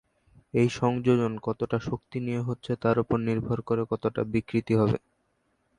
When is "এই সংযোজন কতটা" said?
0.53-1.77